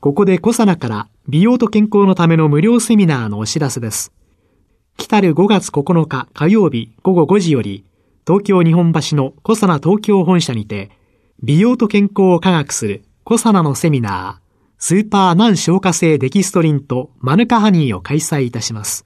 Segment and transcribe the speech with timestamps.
[0.00, 4.12] ここでコサナから美容と健康のための無料セミナーのお知らせです
[4.96, 7.84] 来たる5月9日火曜日午後5時より
[8.26, 10.90] 東京日本橋のコサナ東京本社にて
[11.42, 14.48] 美容と健康を科学するコサナのセミナー
[14.80, 19.04] スーパー難消化性デキストリンとマヌカハニーを開催いたします。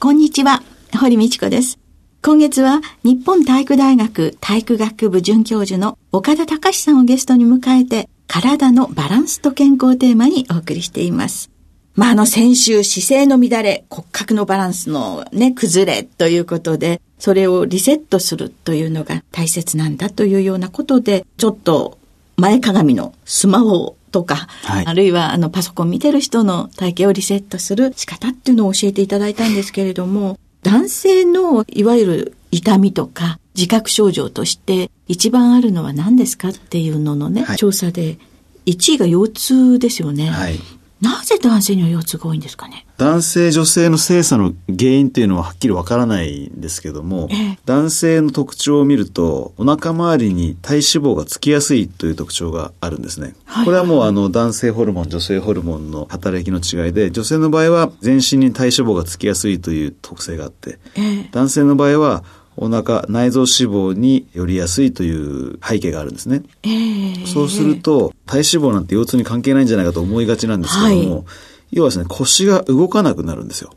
[0.00, 0.62] こんにちは、
[1.00, 1.78] 堀道子です。
[2.22, 11.55] 今月は日本体育大学体育学部准教授の岡田隆さんをゲストに迎えて体のバランスと健康テーマにお送りしています。
[11.96, 21.98] まあ、あの先週姿勢の乱れ、骨格のバランスのね、崩れということで、それをリセットするというのが大切なんだというようなことで、ちょっと
[22.36, 38.18] 前かがみのスマホとか、はい、あるいはあのパソコン見てる人の体型をリセットする仕方っていうのを教えていただいたんですけれども、男性のいわゆる痛みとか自覚症状として一番あるのは何ですかっていうののね、はい、調査で
[38.66, 40.28] 1位が腰痛ですよね。
[40.28, 40.58] はい。
[41.00, 42.86] なぜ男性には腰痛が多いんですかね？
[42.96, 61.28] 男性女性の性差の原因っていうのははっきりわからないんですけども、え男性の特徴を見るとお腹周りに体脂肪がつきやすいという特徴があるんですね、はい、これはもうあの男性ホルモン女性ホルモンの働きの違いで女性の場合は全身に体脂肪がつきやすいという特性があって、え。
[61.32, 62.24] 男性の場合は
[62.56, 71.24] お腹内臓脂肪によりやすいという背景があるんですね、えー、そうすると体脂肪なんて腰痛に関係ないんじゃないかと思いがちなんですけども、はい、
[71.72, 73.72] 要はですね腰が動かなくなるんですよ。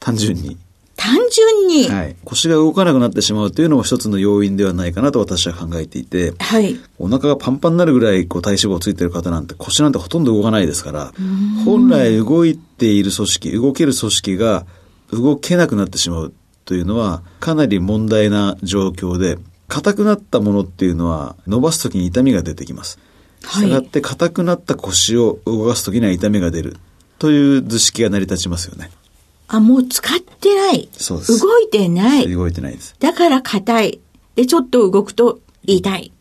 [0.00, 0.56] 単純に。
[0.96, 11.12] 単純に、はい、腰が動かなくなってしまうというのも一つの要因ではないかなと私は考えていて、はい、お腹がパンパンになるぐらいこう体脂肪ついてる方なんて腰なんてほとんど動かないですから
[11.64, 14.66] 本来動いている組織動ける組織が
[15.10, 16.34] 動けなくなってしまう
[16.70, 23.00] というのはかなり問題な状況で、硬くなったものっていうのは伸ばすときに痛みが出てきます。
[23.40, 26.76] したがって硬くなった腰を動かすときには痛みが出る
[27.18, 28.92] という図式が成り立ちますよね。
[29.48, 30.88] あ、もう使ってない。
[30.92, 31.40] そうです。
[31.40, 32.32] 動いてない。
[32.32, 32.94] 動いてないです。
[33.00, 34.00] だから硬い。
[34.36, 36.12] で、ちょっと動くと痛い。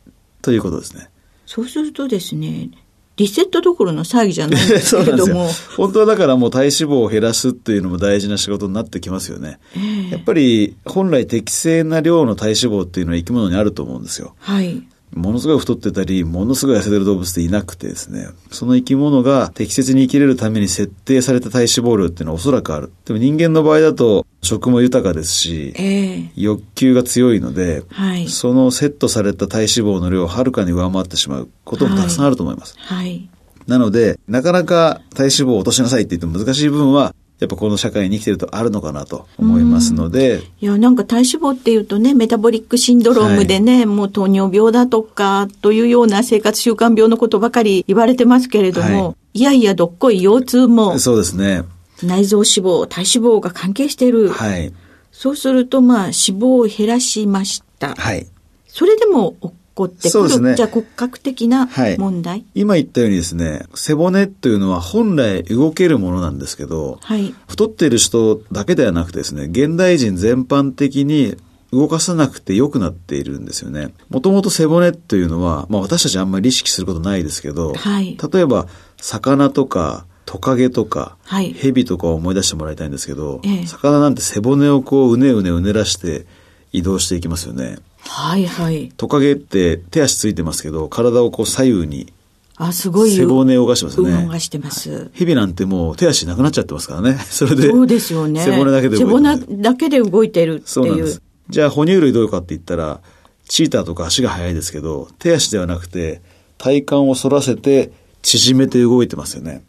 [0.42, 1.12] ということですね。
[1.46, 2.72] そうするとですね、
[3.20, 5.50] リセットどころの騒ぎじゃないんですけれども。
[5.76, 9.60] 本当はだからもう体脂肪を減らすっていうのも大事な仕事になってきますよね。
[9.76, 14.36] えー、やっぱり本来適正な量の体脂肪っていうのは生き物にあると思うんですよ。
[14.40, 14.82] はい。
[15.14, 22.92] ものすごい太ってたり、ものすごい痩せてる動物っていなくてですね、その生き物が適切に生きれるために設定された体脂肪量っていうのはおそらくある。
[23.06, 32.76] でも人間の場合だと食も豊かですし、えー、欲求が強いので、はい、そのセットされた体脂肪の量をはるかに上回ってしまうこともたくさんあると思います。
[32.78, 33.30] はい、はい
[33.70, 40.42] なので、なかなか体脂肪を落としなさいって言っても難しい部分は、やっぱこの社会に生きてるとあるのかなと思いますので。
[40.60, 51.00] いや、なんか体脂肪っていうとね、メタボリックシンドロームでね、はい、もう糖尿病だとか、というような生活習慣病のことばかり言われてますけれども、はい、いやいや、どっこい腰痛も。
[51.00, 51.64] そうですね。
[52.04, 54.30] 内臓脂肪、体脂肪が関係している。
[54.30, 54.74] はい。
[55.12, 57.96] そうすると、まあ、脂肪を減らしました。
[57.96, 58.28] はい。
[58.68, 59.36] それでも
[59.80, 71.38] こってくる、ね、じゃあ骨格的な問題、はい、今言ったようにですね、背骨というのは本来動けるものなんですけど、はい、太っている人だけではなくてですね、現代人全般的に
[71.72, 73.94] 動かさなくて良くなっているんですよね。
[74.10, 78.68] もともと背骨というのは、まあ私たちあんまり意識することないですけど、はい、例えば
[78.98, 86.26] 魚とかトカゲとか、はい、ヘビとかを思い出してもらいたいんですけど、ええ、魚なんて背骨をこううねうねうねらして
[86.72, 87.78] 移動していきますよね。
[88.02, 88.92] はいはい。
[88.98, 92.12] トカゲって手足ついてますけど、体をこう左右に
[92.60, 93.12] あ、すごい。
[93.12, 94.24] 背骨を動かしてますね。
[94.26, 95.10] 動かしてます。
[95.14, 97.18] 日々なんてもう手足なくなっちゃってますからね。
[97.24, 97.70] それで。
[97.70, 98.44] そうですよね。
[98.44, 99.10] 背骨だけで動いてる。
[99.10, 100.68] 背骨だけで動いてるっていう。
[100.68, 101.22] そうなんです。
[101.50, 103.00] じゃあ哺乳類どうかって言ったら、
[103.48, 106.22] チーターとか足が速いですけど、手足ではなくて、
[106.58, 107.92] 体幹を反らせて
[108.22, 109.64] 縮めて動いてますよね。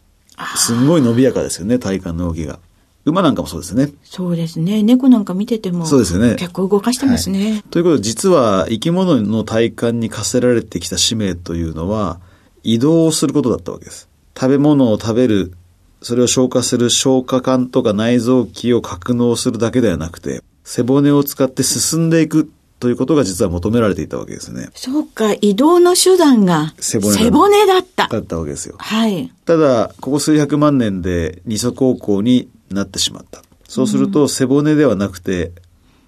[0.57, 2.59] すんごい伸びやかですよね、体幹の動きが。
[3.05, 3.91] 馬なんかもそうですね。
[4.03, 4.83] そうですね。
[4.83, 5.85] 猫なんか見てても。
[5.85, 6.35] そうですよね。
[6.35, 7.51] 結構動かしてますね。
[7.51, 12.19] はい、ということで、実は生き物の体感に課せられてきた使命というのは、
[12.63, 14.07] 移動をすることだったわけです。
[14.37, 15.53] 食べ物を食べる、
[16.01, 24.69] それを消化する消化管とか内臓器を格納するだけではなくて、背骨を使って進んでいくということが実は求められていたわけですね。
[24.73, 28.07] そうか、移動の手段が背骨背骨だった。
[28.07, 28.75] だったわけですよ。
[28.79, 29.31] はい。
[29.45, 33.41] ただ、ここ数百万年で二足歩行になってしまった。
[33.67, 35.51] そうすると背骨ではなくて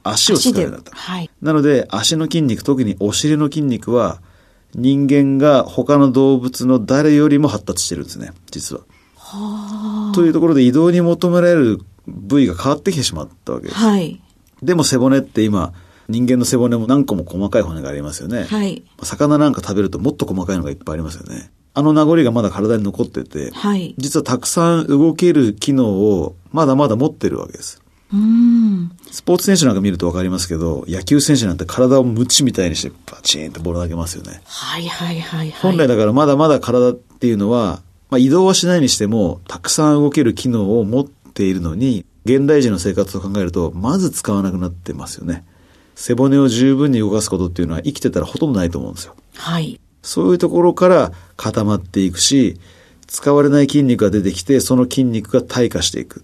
[0.04, 0.96] 足を使うようになった。
[0.96, 4.22] はい、なので足の筋肉、特にお尻の筋肉は
[4.76, 8.82] 人間が他の動物の誰よりも発達してるんですね、実は。
[9.16, 13.80] はというところで移動に求められる部位が変わってきてしまったわけです。
[13.80, 14.22] はい、
[14.62, 15.74] でも背骨って今、
[16.10, 18.44] 人間の背骨も何個も細かい骨がありますよね。
[18.44, 21.52] はい、魚なんか食べるともっと細かいのがいっぱいありますよね。
[21.74, 27.82] あの名残がまだ体に残ってて、はい、実はたくさん動ける機能をまだまだ持ってるわけです。
[28.14, 34.42] うんスポーツ選手なんか見るとわかりますけど、野球選手なんて体をムチみたいにしてパチンとボール投げますよね。
[34.46, 37.82] はいはいはい、はい、本来だからまだまだ体っていうのは、
[38.12, 45.44] まあ、移動はしないにしても、たくさん動ける機能を持っているのに、現代人の生活を考えると、まず使わなくなってますよね。
[45.96, 49.16] 背骨を十分に動かすことっていうのは生きてたらほとんどないと思うんですよ。
[49.36, 49.80] はい。
[50.04, 52.60] そういうところから固まっていくし、
[53.08, 56.24] 使われない筋肉が出てきて、その筋肉が退化していく。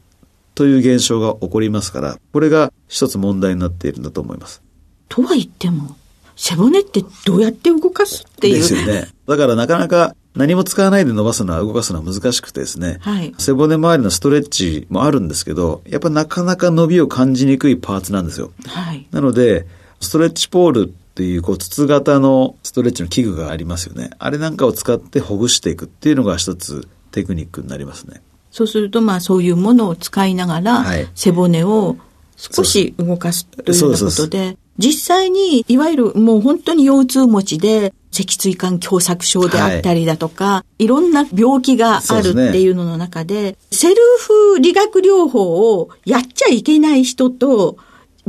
[0.54, 4.62] という現象が起こりますから、これが一つ問題になっているんだと思います。
[5.08, 5.96] とは言っても、
[6.36, 8.56] 背骨ってどうやって動かすっていう。
[8.56, 9.08] ですよね。
[9.28, 12.98] だからなかなか何も使わないで伸ばすのは動かすのは難しくてですね。
[13.02, 18.52] はい、背骨周りのストレッチもあるんですけど、やっぱなかなか伸びを感じにくいパーツなんですよ。
[18.66, 19.68] はい、なので、
[20.00, 24.12] ストレッチポールっていうこう筒型のストレッチの器具がありますよね。
[24.20, 28.22] あれなんかを使ってほぐしていくっていうのが一つテクニックになりますね。
[28.52, 30.86] そうするとまあそういうものを使いながら、
[31.16, 31.98] 背骨を
[32.38, 47.76] 少し動かすというようなことで、実際にいわゆるもう本当に腰痛持ちで脊椎管狭窄症であったりだとか、はい、いろんな病気があるっていうのの中で、でね、セルフ理学療法をやっちゃいけない人と、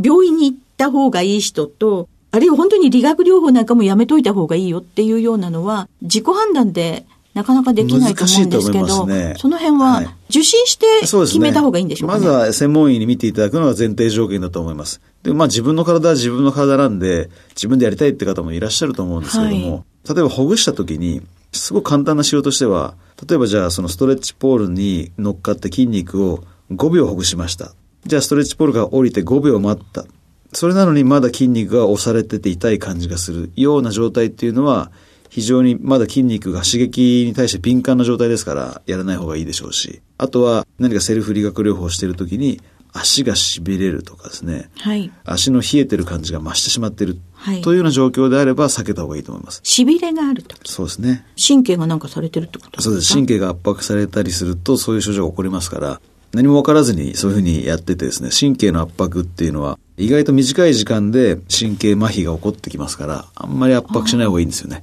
[0.02, 15.00] 病院に行った方がいい人と、あるいは本当に理学療法なんかもやめといた方がいいよっていうようなのは、自己判断でなかなかできないと思うんですけど、ね、その辺は受診して決めた方がいいんでしょうか、ねね、まずは専門医に見ていただくのが前提条件だと思います。
[15.22, 21.22] で、まあ自分の体は自分の体なんで、自分でやりたいって方もいらっしゃると思うんですけども、はい、例えばほぐした時に、
[21.52, 22.94] すごく簡単な仕様としては、
[23.28, 27.74] 例えばじゃあそのストレッチポールに乗っかって筋肉を5秒ほぐしました。
[28.06, 30.04] じゃあストレッチポールが降りて5秒待った。
[30.52, 34.90] それなのにまだ筋肉が押されてて痛い感じがするような状態っていうのは、
[35.28, 42.60] 非常にまだ筋肉が刺激に対して敏感な状態ですから、やらない方がいいでしょうし、あとは何かセルフ理学療法をしているときに、
[42.92, 49.62] 足が痺れるとかですね、はい、足の冷えてる感じが増してしまっている、はい、というような状況であれば避けた方がいいと思います。
[49.64, 51.24] 痺れがあるとそうですね。
[51.40, 52.82] 神経がなんかされてるってことですか？
[52.82, 53.12] そうです。
[53.12, 56.00] 神経が圧迫されたりするとそういう症状が起こりますから、
[56.32, 64.82] 何も分からずにそういうふうにやっててですね、神経の圧迫っていうのは意外と短い時間で神経麻痺が起こってきますから、あんまり圧迫しない方がいいんですよね。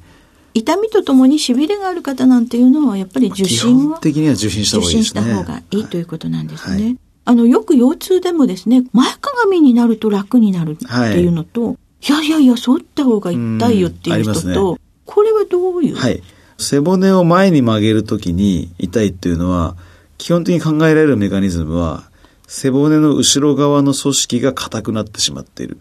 [0.53, 5.21] 痛みとともに痺れがある方なんていうのはやっぱり受診は的には受診した方がいいですね。
[5.21, 6.83] 受診した方がいいということなんですね。
[6.83, 10.85] はい、あの、よく腰痛でもですね、前かがみになると楽になるって
[11.19, 11.75] いうのと、はい、
[12.07, 15.95] いやいやいや、反った方が痛いよっていう人と、ね、これはどういう？
[15.95, 16.23] はい。
[16.57, 19.75] 背骨を前に曲げるときに痛いっていうのは、
[20.17, 22.06] 基本的に考えられるメカニズムは、
[22.47, 25.77] 背骨の後ろ側の組織が硬くなってしまっている。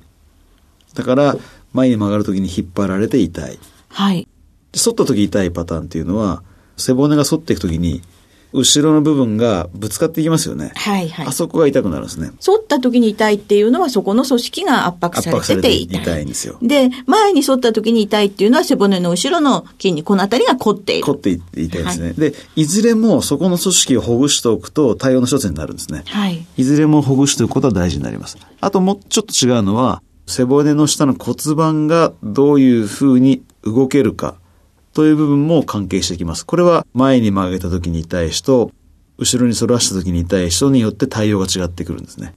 [0.95, 1.37] だから、
[1.73, 3.59] 前に曲がるときに引っ張られて痛い。
[3.89, 4.27] はい。
[4.75, 6.43] 反った時痛いパターンっていうのは、
[6.77, 8.03] 背骨が反っていく時に、
[8.53, 10.73] 後ろの部分がぶつかっていきますよね。
[10.75, 11.27] はいはい。
[11.27, 12.31] あそこが痛くなるんですね。
[12.45, 16.03] 反った時に痛いっていうのは、そこの組織が圧迫されてて痛い。
[16.03, 16.59] 痛いんですよ。
[16.63, 21.05] で、前に反った時に痛いっていうのは、背骨の後ろの筋肉、この辺りが凝っている。
[21.05, 22.15] 凝っていて痛いですね、はい。
[22.15, 26.05] で、いずれもそこの組織をほぐしておくと対応の一つになるんですね。
[26.07, 26.47] はい。
[26.57, 28.39] いずれもほぐしておくことは大事になります。
[28.61, 34.37] あともうちょっと違うのは、背骨の下の骨盤がどういうふうに動けるか。
[34.97, 36.47] という部分も関係してきます。
[36.47, 38.73] これは前に曲げた時に痛い人、
[39.19, 42.33] 後ろに反らした時に痛い人によって対応が違ってくるんですね。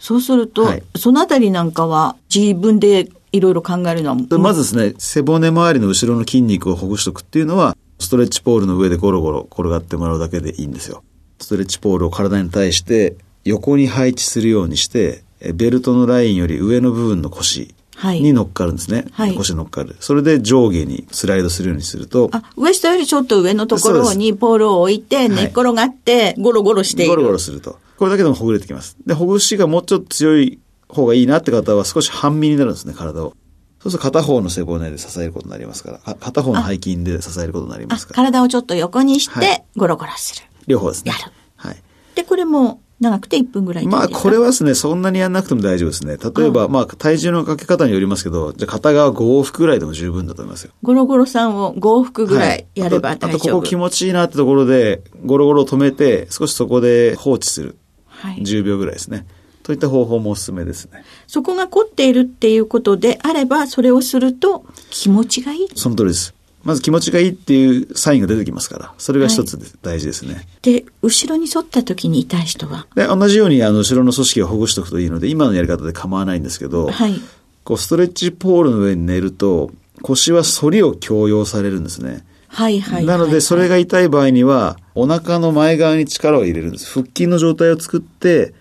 [0.00, 11.04] そうすると、はい、そのあたりなんかは自分でいろいろ考えるのはまずですね、背骨周りの後ろの筋肉をほぐしとくっていうのは、ストレッチポールの上でゴロゴロ転がってもらうだけでいいんですよ。
[11.38, 13.14] ストレッチポールを体に対して
[13.44, 15.22] 横に配置するようにして、
[15.54, 17.72] ベルトのラインより上の部分の腰
[18.04, 19.06] に乗っかるんですね。
[19.12, 19.96] はい、腰乗っかる。
[20.00, 22.30] それで上下にスライドするようにすると。
[22.32, 27.10] あ、ウエストよりちょっと上のところにポールを置いて、寝っ転がって、ゴロゴロしている。
[27.10, 27.78] ゴロゴロすると。
[27.98, 28.96] これだけでもほぐれてきます。
[29.06, 33.34] で、ほぐしがもうちょっと強い方がいいなって方は少し半身になるんですね、体を。
[33.82, 38.16] そうすると片方の背骨で支えることになりますから、片方の背筋で支えることになりますから。
[38.16, 40.64] 体をちょっと横にして、ゴロゴロする、はい。
[40.66, 41.12] 両方ですね。
[41.12, 41.32] やる。
[41.56, 41.82] はい。
[42.14, 46.18] で、これも長くて1分ぐらいまあ、これはですね、そんなにやんなくても大丈夫ですね。
[46.18, 50.72] 例えば、まあ、体重のかけ方によりますけど、じゃ片側5往復ぐらいでも十分だと思いますよ。
[50.82, 57.78] ゴロゴロさんを5往復ぐらいやれば大丈夫、はい、あと、ここ気持ちいいなってところで、ゴロゴロ止めて、少しそこで放置する。
[58.06, 58.42] はい。
[58.42, 59.26] 10秒ぐらいですね。
[59.62, 61.04] といった方法もおすすめですね。
[61.26, 66.34] そこが凝っているっていうことであれば、それをすると気持ちがいいその通りです。
[66.62, 70.34] まず気持ちがいいっていうサインが出てきますから、それが一つ大事ですね。
[70.34, 72.86] はい、で、後ろに反った時に痛い人は？
[72.94, 77.20] で同じようにあの後ろの組織をほぐしておくといいので、今のやり方で構わないんですけど、はい、
[77.64, 79.70] こうストレッチポールの上に寝ると、
[80.02, 82.24] 腰は反りを強要されるんですね。
[82.48, 86.92] はいはい、はい、なので、それが痛い場合には、お腹の前側に力を入れるんです。
[86.92, 88.54] 腹筋の状態を作って、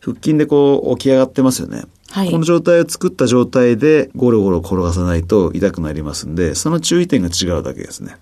[0.00, 1.84] 腹筋でこう起き上がってますよね。
[2.16, 8.16] はい、この状態を作った状態でゴロゴロ転がさないと痛くなりますんで、その注意点が違うだけですね。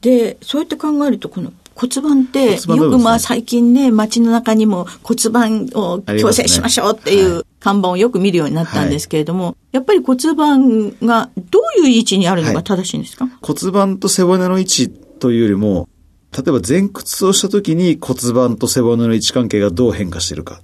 [0.00, 15.88] で、そうやって考えると、この骨盤って、よくまあ最近ね、街の中にも骨盤を矯正しましょうっていう看板をよく見るようになったんですけれども、はい、やっぱり骨盤がどういう位置にあるのが正しいんですか、はい、骨盤と背骨の位置というよりも、
[16.36, 20.60] 例えば前屈をした時に骨盤と背骨の位置関係がどう変化しているか。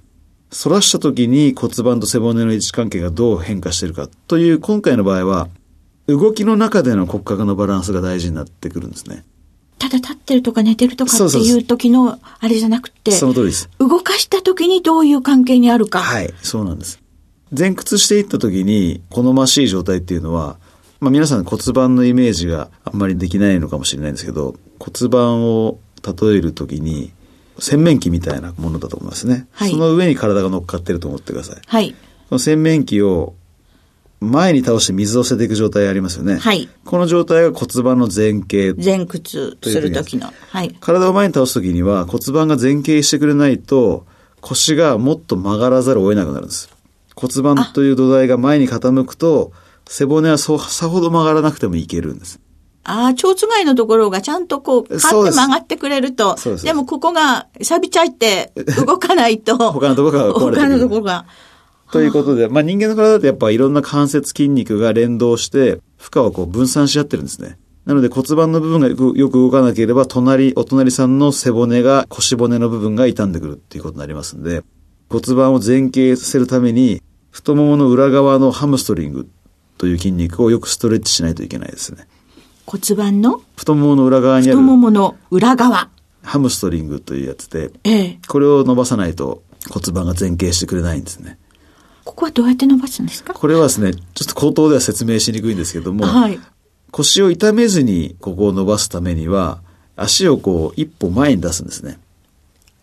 [0.63, 5.49] 反らした時に骨盤と背骨の位置関係がどう変化しているかという今回の場合は、
[6.07, 9.25] 動きの中での骨格のバランスが大事になってくるんですね。
[9.79, 13.69] ただ立ってるとか寝てるとかっていう時のあれじゃなくて、その通りです。
[13.79, 15.99] 動かした時にどういう関係にあるか。
[15.99, 17.01] はい、そうなんです。
[17.55, 20.57] 前屈していった時に好ましい状態っていうのは、
[21.01, 27.11] まあ皆さん骨盤のイメージがあんまりできないのかもしれないんですけど、骨盤を例える時に、
[27.59, 29.47] 洗面器みたいなものだと思いますね。
[29.51, 31.61] はい、その上に体が乗っかってると思ってください。
[31.65, 31.91] はい。
[31.91, 31.97] こ
[32.35, 33.35] の洗面器を
[34.19, 36.37] 前に倒して水を捨てていく状態ありますよね。
[36.37, 36.69] はい。
[36.83, 38.75] この状態が骨盤の前傾。
[38.83, 40.33] 前屈する時の。
[40.49, 40.75] はい。
[40.79, 44.05] 体を前に倒す時には骨盤が前傾してくれないと
[44.41, 46.69] 腰がもっと曲がらざるを得なくなるんです。
[47.15, 49.51] 骨盤という土台が前に傾くと
[49.87, 52.39] 背骨はそうさほど曲がらなくてもいけるんです。
[52.87, 58.53] ああ、蝶つがいのところがちゃんとこう、パッて曲がってくれると、ででもここが錆びちゃいって
[58.85, 61.25] 動かないと、 他のところが壊れて他のところが。
[61.91, 67.57] ということで、まあ人間の体だとやっぱいろんな関節筋肉が連動して、負荷をこう分散し合ってるんですね。
[67.85, 74.63] なので骨盤の部分がよくよく動かなければ、隣、お隣さんの背骨が腰骨の部分が傷んでくるっていうことになりますんで、
[75.09, 77.01] 骨盤を前傾させるために、
[77.31, 79.27] 太ももの裏側のハムストリング
[79.77, 82.07] という筋肉をよくストレッチしないといけないですね。
[82.65, 84.57] 骨盤の太ももの裏側にある。
[84.57, 85.89] 太ももの裏側。
[86.23, 91.37] ハムストリングというやつで、ええ、これを伸ばさないと骨盤が前傾してくれないんですね。
[92.03, 93.33] ここはどうやって伸ばすんですか？
[93.33, 96.39] これはですね、ちょっと口頭では説明しにくいんですけども、はい、
[96.91, 99.59] 腰を痛めずにここを伸ばすためには、
[99.95, 101.99] 足をこう一歩前に出すんですね。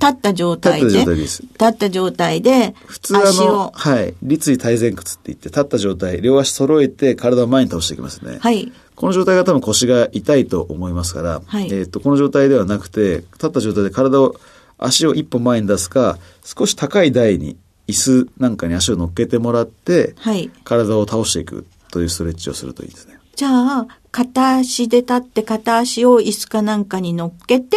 [0.00, 0.86] 立った状態で。
[0.86, 1.42] 立った状態です。
[1.42, 4.14] 立った状態で、普通あの、はい。
[4.22, 8.38] 立位体前屈って言って、立った状態、両足揃えて体を前に倒していきますね。
[8.40, 8.72] はい。
[9.02, 14.37] この状態が多分腰が痛いと思いますから、はい、えっ、と、この状態ではなくて、立った状態で体を、
[14.78, 17.56] 足を一歩前に出すか、少し高い台に、
[17.88, 23.18] 椅子なんかに足を乗っけてもらって、はい、体を倒していくというストレッチをするといいですね。
[23.35, 27.76] じゃあ、片足で立って片足を椅子かなんかに乗っけて、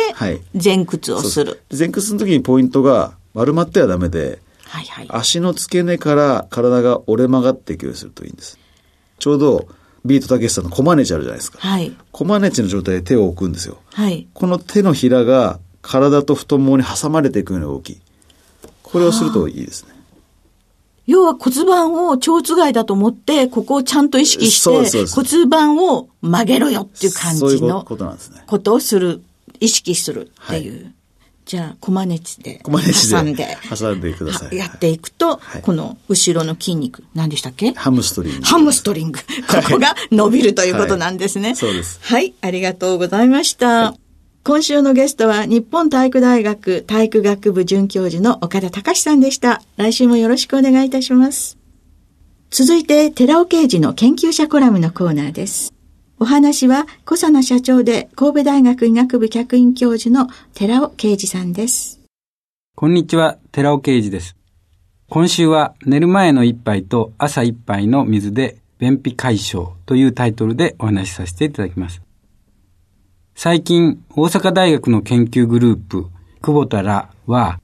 [0.53, 1.63] 前屈をする。
[1.75, 8.59] 前屈の時にポイントが丸まってはダメで、はいはい、足の付け根から体が折れ曲がっていくようにするといいんです。
[9.17, 9.67] ちょうど、
[10.05, 11.57] ビートたけしさんのコマネチあるじゃないですか。
[11.59, 11.91] はい。
[12.11, 13.79] コマネチの状態で手を置くんですよ。
[13.91, 14.27] はい。
[14.33, 17.99] この手のひらが体と太ももに挟まれていくような動き。
[18.83, 19.95] これをするといいですね。
[21.07, 29.21] 要は骨盤を腸つがいだと思って、ここをちゃんと意識して、骨盤を曲げろよっていう感じのことをする、
[29.59, 30.83] 意識するっていう。
[30.83, 30.94] はい、
[31.45, 32.71] じゃあ、コマネチで挟
[33.21, 34.55] んで、挟んでください。
[34.57, 37.71] やっていくと、はい、この後ろの筋肉、何でしたっけ？
[37.73, 38.43] ハムストリング。
[38.43, 39.19] ハムストリング。
[39.19, 39.25] こ
[39.73, 41.53] こが伸びるということなんですね。
[41.53, 41.99] そうです。
[42.01, 43.93] はい、ありがとうございました。
[44.43, 49.61] 今週のゲストは日本体育大学体育学部准教授の岡田隆さんでした。
[49.77, 51.59] 来週もよろしくお願いいたします。
[52.49, 55.74] 続いて、寺尾刑事の研究者コラムのコーナーです。
[56.17, 61.99] お話は、小佐奈社長で神戸大学医学部客員教授の寺尾啓二さんです。
[62.73, 64.37] こんにちは、寺尾啓二です。
[65.09, 72.01] 今週は、寝る前の一杯と朝一杯の水で便秘解消というタイトルでお話しさせていただきます。
[73.35, 76.07] 最近、大阪大学の研究グループ、
[76.41, 77.59] 久保田らは、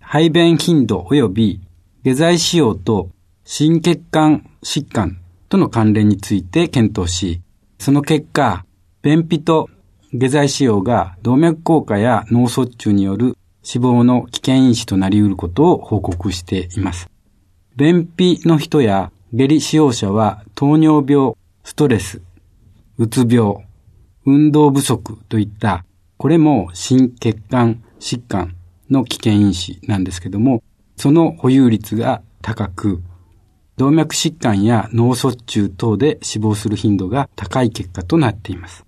[0.00, 1.60] 排便頻度及び
[2.04, 3.10] 下剤使用と
[3.44, 5.18] 心血管疾患
[5.50, 7.42] との関連について検討し、
[7.82, 8.64] その結果、
[9.02, 9.68] 便秘と
[10.12, 17.10] 下剤使用が動脈硬化や脳卒中による死亡の危険因子となり得ることを報告しています。
[17.74, 21.32] 便秘の人や下痢使用者は糖尿病、
[21.64, 22.22] ストレス、
[22.98, 23.66] うつ病、
[24.26, 25.84] 運動不足といった
[26.18, 28.54] これも心血管疾患
[28.90, 30.62] の危険因子なんですけども、
[30.96, 33.02] その保有率が高く、
[33.76, 38.84] 動脈疾患や脳卒中等で死亡する頻度が高い結果となっています。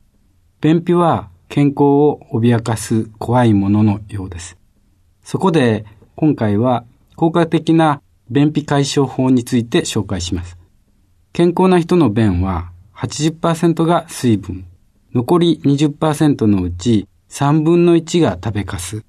[0.60, 4.56] 便秘は健康を脅かす怖いもののようです。
[5.22, 5.84] そこで
[6.16, 6.84] 今回は
[7.16, 10.58] 効果的な便秘解消法について紹介します。
[11.32, 14.66] 健康な人の便は80%が水分、
[15.14, 19.04] 残り20%のうち3分の1が食べかす、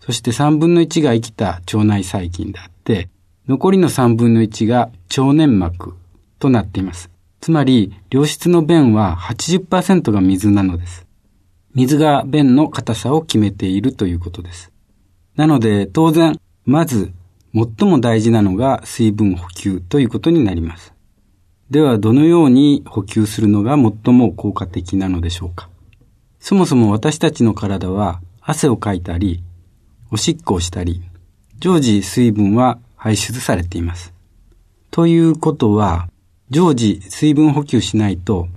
[0.00, 3.08] そして3分の1が生きた腸内細菌であって、
[3.48, 5.94] 残りの3分の1が腸粘膜
[6.38, 7.10] となっています。
[7.40, 11.06] つまり、良質の便は80%が水なのです。
[11.74, 14.72] 水が便の硬さを決めているということです。
[15.36, 17.12] なので、当然、まず、
[17.54, 20.92] 最も大事なのが水分補給ということになります。
[21.70, 25.68] では、どのように補給するのが最も効果的なのでしょうか
[26.40, 29.44] そもそも私たちの体は汗をかいたり、
[30.10, 31.02] おしっこをしたり、
[31.58, 34.12] 常時水分は排出されています。
[34.90, 36.08] ということは、
[36.50, 38.48] 常時水分補給しないと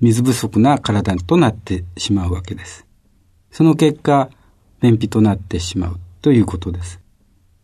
[0.00, 2.86] 水不足な体となってしまうわけです。
[3.50, 4.30] その結果、
[4.80, 7.00] 便秘となってしまうということです。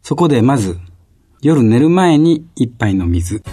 [0.03, 0.81] そこでまず、
[1.41, 3.45] 夜寝る前に一杯の水。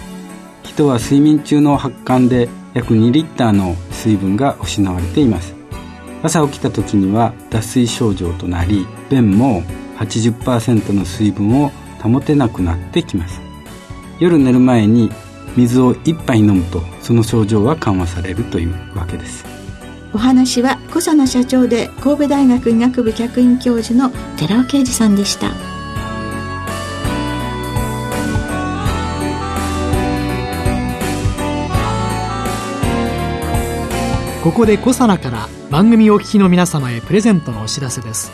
[0.64, 5.54] 人は睡眠中の発汗で約2リッターの水分が失われています。
[6.24, 9.62] 朝起きた時には脱水症状となり便も
[9.98, 11.70] 80%の水分を
[12.02, 13.40] 保てなくなってきます。
[14.18, 15.10] 夜寝る前に
[15.56, 19.44] 水を1杯飲むとその症状は緩和されるというわけです。
[20.12, 25.50] お話は小佐奈社長で神戸大学医学部客員教授の寺尾啓二さんでした。
[34.42, 38.30] ここでコサナから番組お聞きの皆様へプレゼントのお知らせです。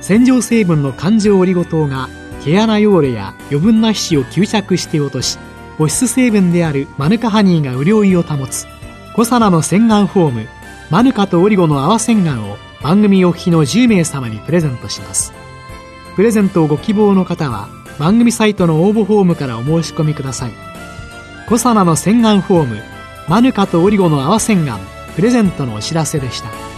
[0.00, 2.08] 洗浄成分の環状オリゴ糖が
[2.44, 5.38] 毛穴汚れや余分な皮脂を吸着して落とし
[5.76, 8.66] 保湿成分であるマヌカハニーが潤いを保つ。
[9.14, 10.48] コサナの洗顔フォーム
[10.90, 15.32] マヌカとオリゴの泡洗顔を番組お聞きの10名様にプレゼントします。
[16.16, 20.52] プレゼントをご希望の方は番組サイトの応募フォームからお申し込みください。
[21.48, 22.82] コサナの洗顔フォーム
[23.28, 24.78] マヌカとオリゴの泡洗顔
[25.16, 26.77] プレゼントのお知らせでした。